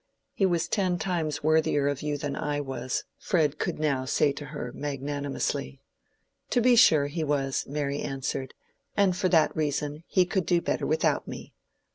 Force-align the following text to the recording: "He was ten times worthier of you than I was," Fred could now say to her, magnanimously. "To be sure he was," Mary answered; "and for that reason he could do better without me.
"He 0.33 0.47
was 0.47 0.67
ten 0.67 0.97
times 0.97 1.43
worthier 1.43 1.87
of 1.87 2.01
you 2.01 2.17
than 2.17 2.35
I 2.35 2.59
was," 2.59 3.03
Fred 3.19 3.59
could 3.59 3.77
now 3.77 4.05
say 4.05 4.31
to 4.31 4.45
her, 4.45 4.71
magnanimously. 4.73 5.79
"To 6.49 6.59
be 6.59 6.75
sure 6.75 7.05
he 7.05 7.23
was," 7.23 7.67
Mary 7.67 8.01
answered; 8.01 8.55
"and 8.97 9.15
for 9.15 9.29
that 9.29 9.55
reason 9.55 10.03
he 10.07 10.25
could 10.25 10.47
do 10.47 10.59
better 10.59 10.87
without 10.87 11.27
me. 11.27 11.53